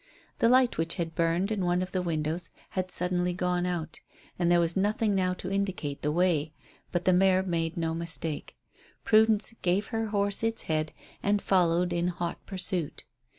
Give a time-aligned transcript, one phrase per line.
[0.39, 3.99] The light which had burned in one of the windows had suddenly gone out,
[4.39, 6.53] and there was nothing now to indicate the way,
[6.91, 8.55] but the mare made no mistake.
[9.03, 10.91] Prudence gave her horse its head
[11.21, 13.03] and followed in hot pursuit.